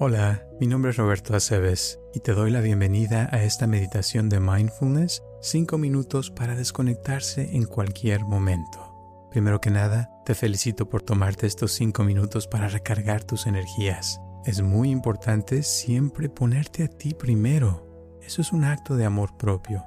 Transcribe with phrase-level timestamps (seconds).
[0.00, 4.38] Hola, mi nombre es Roberto Aceves y te doy la bienvenida a esta meditación de
[4.38, 9.28] mindfulness, 5 minutos para desconectarse en cualquier momento.
[9.32, 14.20] Primero que nada, te felicito por tomarte estos 5 minutos para recargar tus energías.
[14.44, 17.84] Es muy importante siempre ponerte a ti primero.
[18.22, 19.82] Eso es un acto de amor propio,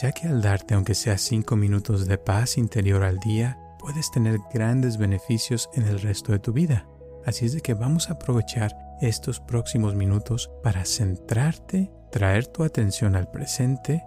[0.00, 4.38] ya que al darte aunque sea 5 minutos de paz interior al día, puedes tener
[4.54, 6.86] grandes beneficios en el resto de tu vida.
[7.24, 13.16] Así es de que vamos a aprovechar estos próximos minutos para centrarte, traer tu atención
[13.16, 14.04] al presente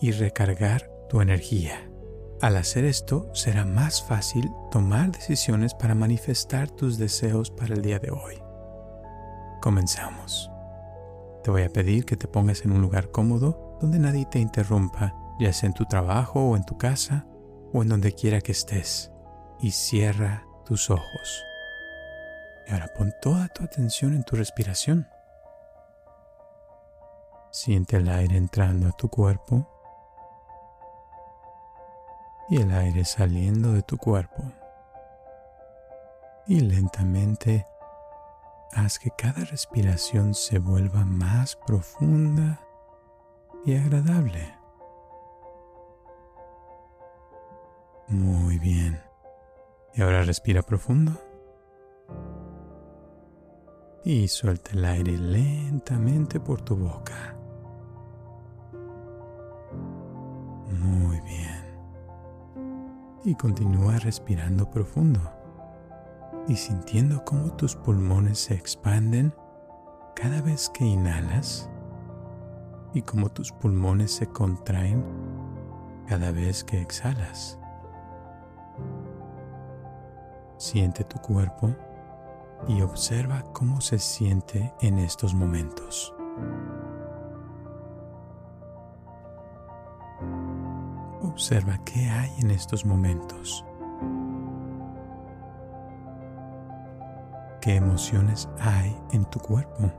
[0.00, 1.90] y recargar tu energía.
[2.40, 7.98] Al hacer esto será más fácil tomar decisiones para manifestar tus deseos para el día
[7.98, 8.36] de hoy.
[9.60, 10.50] Comenzamos.
[11.44, 15.14] Te voy a pedir que te pongas en un lugar cómodo donde nadie te interrumpa,
[15.38, 17.26] ya sea en tu trabajo o en tu casa
[17.72, 19.12] o en donde quiera que estés,
[19.60, 21.44] y cierra tus ojos.
[22.70, 25.08] Y ahora pon toda tu atención en tu respiración.
[27.50, 29.66] Siente el aire entrando a tu cuerpo
[32.48, 34.44] y el aire saliendo de tu cuerpo.
[36.46, 37.66] Y lentamente
[38.72, 42.60] haz que cada respiración se vuelva más profunda
[43.64, 44.54] y agradable.
[48.06, 49.02] Muy bien.
[49.92, 51.29] Y ahora respira profundo
[54.04, 57.36] y suelta el aire lentamente por tu boca.
[60.80, 61.60] Muy bien.
[63.24, 65.20] Y continúa respirando profundo
[66.48, 69.34] y sintiendo cómo tus pulmones se expanden
[70.16, 71.68] cada vez que inhalas
[72.94, 75.04] y cómo tus pulmones se contraen
[76.06, 77.58] cada vez que exhalas.
[80.56, 81.74] Siente tu cuerpo
[82.68, 86.14] y observa cómo se siente en estos momentos.
[91.22, 93.64] Observa qué hay en estos momentos.
[97.60, 99.92] ¿Qué emociones hay en tu cuerpo?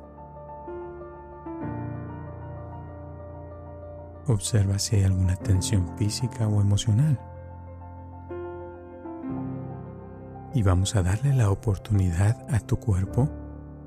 [4.28, 7.20] Observa si hay alguna tensión física o emocional.
[10.54, 13.30] Y vamos a darle la oportunidad a tu cuerpo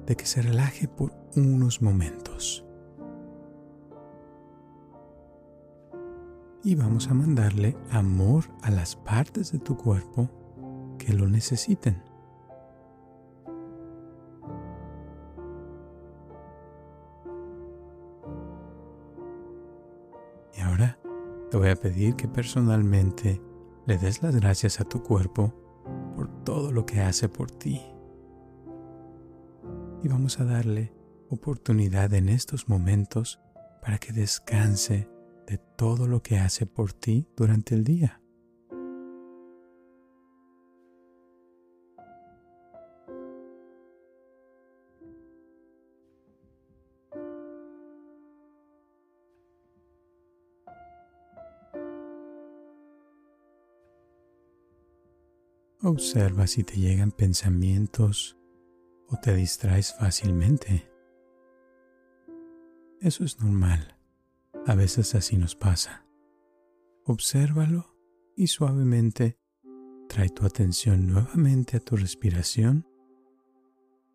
[0.07, 2.65] de que se relaje por unos momentos.
[6.63, 10.31] Y vamos a mandarle amor a las partes de tu cuerpo
[10.99, 12.03] que lo necesiten.
[20.57, 20.99] Y ahora
[21.51, 23.43] te voy a pedir que personalmente
[23.87, 25.64] le des las gracias a tu cuerpo
[26.15, 27.81] por todo lo que hace por ti.
[30.03, 30.93] Y vamos a darle
[31.29, 33.41] oportunidad en estos momentos
[33.83, 35.09] para que descanse
[35.47, 38.21] de todo lo que hace por ti durante el día.
[55.87, 58.39] Observa si te llegan pensamientos
[59.07, 60.91] o te distraes fácilmente.
[63.03, 63.95] Eso es normal.
[64.65, 66.07] A veces así nos pasa.
[67.05, 67.99] Obsérvalo
[68.35, 69.37] y suavemente
[70.09, 72.89] trae tu atención nuevamente a tu respiración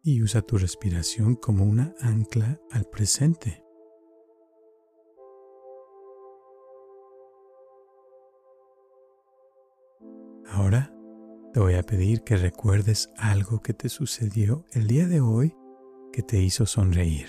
[0.01, 3.63] y usa tu respiración como una ancla al presente.
[10.47, 10.95] Ahora
[11.53, 15.55] te voy a pedir que recuerdes algo que te sucedió el día de hoy
[16.13, 17.27] que te hizo sonreír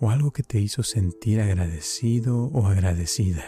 [0.00, 3.44] o algo que te hizo sentir agradecido o agradecida.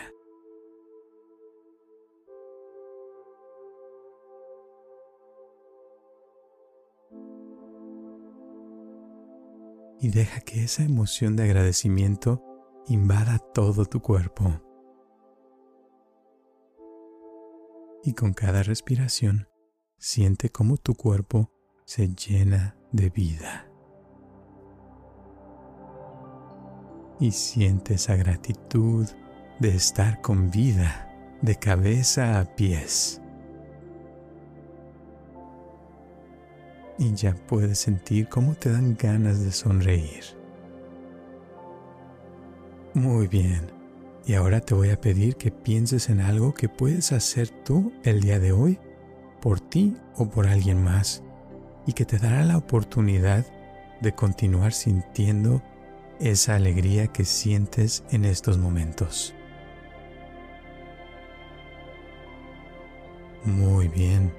[10.00, 12.42] Y deja que esa emoción de agradecimiento
[12.88, 14.62] invada todo tu cuerpo.
[18.02, 19.48] Y con cada respiración
[19.98, 21.50] siente cómo tu cuerpo
[21.84, 23.66] se llena de vida.
[27.18, 29.06] Y siente esa gratitud
[29.58, 31.06] de estar con vida
[31.42, 33.20] de cabeza a pies.
[36.98, 40.24] Y ya puedes sentir cómo te dan ganas de sonreír.
[42.94, 43.79] Muy bien.
[44.26, 48.20] Y ahora te voy a pedir que pienses en algo que puedes hacer tú el
[48.20, 48.78] día de hoy
[49.40, 51.22] por ti o por alguien más
[51.86, 53.46] y que te dará la oportunidad
[54.00, 55.62] de continuar sintiendo
[56.20, 59.34] esa alegría que sientes en estos momentos.
[63.44, 64.32] Muy bien.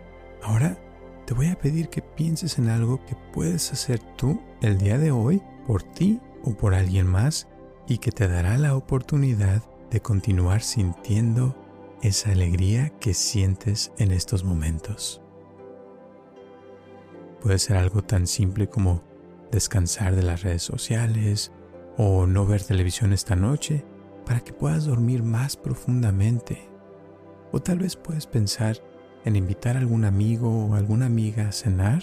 [0.43, 0.77] Ahora
[1.25, 5.11] te voy a pedir que pienses en algo que puedes hacer tú el día de
[5.11, 7.47] hoy por ti o por alguien más
[7.87, 11.55] y que te dará la oportunidad de continuar sintiendo
[12.01, 15.21] esa alegría que sientes en estos momentos.
[17.41, 19.03] Puede ser algo tan simple como
[19.51, 21.51] descansar de las redes sociales
[21.97, 23.85] o no ver televisión esta noche
[24.25, 26.69] para que puedas dormir más profundamente.
[27.51, 28.77] O tal vez puedes pensar
[29.25, 32.01] en invitar a algún amigo o alguna amiga a cenar.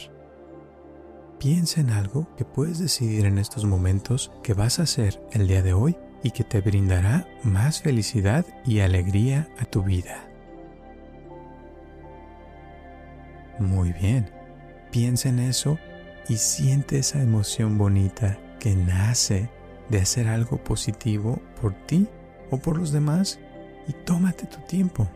[1.39, 5.63] Piensa en algo que puedes decidir en estos momentos que vas a hacer el día
[5.63, 10.29] de hoy y que te brindará más felicidad y alegría a tu vida.
[13.59, 14.31] Muy bien,
[14.91, 15.79] piensa en eso
[16.29, 19.51] y siente esa emoción bonita que nace
[19.89, 22.07] de hacer algo positivo por ti
[22.51, 23.39] o por los demás
[23.89, 25.09] y tómate tu tiempo.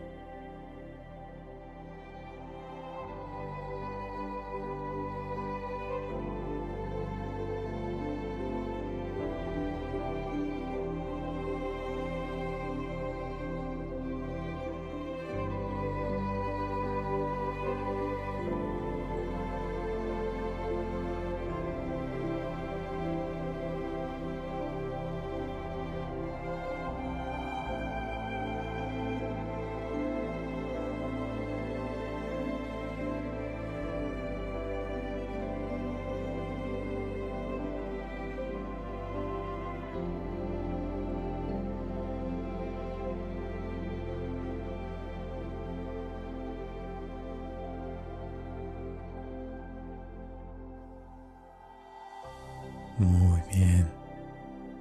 [52.97, 53.87] Muy bien.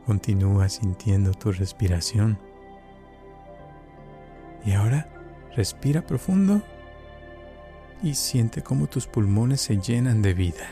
[0.06, 2.38] Continúa sintiendo tu respiración.
[4.64, 5.08] Y ahora
[5.56, 6.62] respira profundo
[8.02, 10.66] y siente cómo tus pulmones se llenan de vida.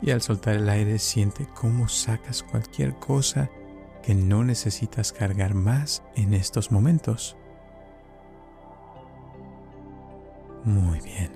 [0.00, 3.50] Y al soltar el aire siente cómo sacas cualquier cosa
[4.02, 7.36] que no necesitas cargar más en estos momentos.
[10.64, 11.30] Muy bien.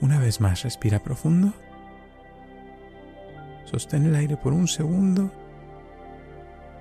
[0.00, 1.52] Una vez más respira profundo.
[3.70, 5.30] Sostén el aire por un segundo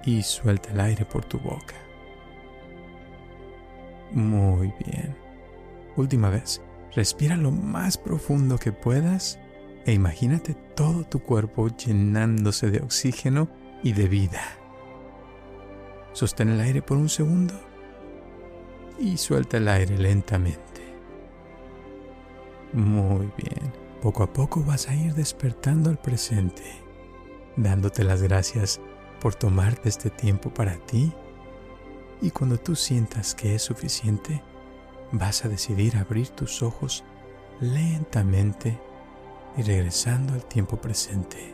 [0.04, 1.76] y suelta el aire por tu boca.
[4.12, 5.16] Muy bien.
[5.98, 6.64] Última vez.
[6.96, 9.38] Respira lo más profundo que puedas
[9.86, 13.50] e imagínate todo tu cuerpo llenándose de oxígeno
[13.84, 14.42] y de vida.
[16.14, 17.54] Sostén el aire por un segundo
[18.98, 20.82] y suelta el aire lentamente.
[22.74, 23.89] Muy bien.
[24.02, 26.64] Poco a poco vas a ir despertando al presente,
[27.58, 28.80] dándote las gracias
[29.20, 31.12] por tomarte este tiempo para ti
[32.22, 34.42] y cuando tú sientas que es suficiente,
[35.12, 37.04] vas a decidir abrir tus ojos
[37.60, 38.80] lentamente
[39.58, 41.54] y regresando al tiempo presente,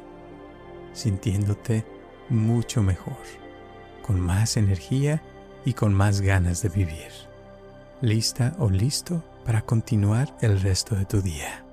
[0.93, 1.83] sintiéndote
[2.29, 3.17] mucho mejor,
[4.05, 5.23] con más energía
[5.65, 7.11] y con más ganas de vivir.
[8.01, 11.64] ¿Lista o listo para continuar el resto de tu día?